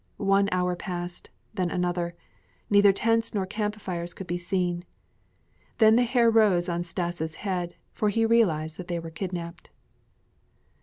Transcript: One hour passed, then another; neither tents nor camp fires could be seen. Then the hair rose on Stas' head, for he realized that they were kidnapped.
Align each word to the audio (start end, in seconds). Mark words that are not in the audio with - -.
One 0.17 0.49
hour 0.51 0.75
passed, 0.75 1.29
then 1.53 1.69
another; 1.69 2.15
neither 2.71 2.91
tents 2.91 3.35
nor 3.35 3.45
camp 3.45 3.75
fires 3.75 4.15
could 4.15 4.25
be 4.25 4.39
seen. 4.39 4.83
Then 5.77 5.95
the 5.95 6.01
hair 6.01 6.27
rose 6.31 6.67
on 6.67 6.83
Stas' 6.83 7.35
head, 7.35 7.75
for 7.91 8.09
he 8.09 8.25
realized 8.25 8.77
that 8.77 8.87
they 8.87 8.97
were 8.97 9.11
kidnapped. 9.11 9.69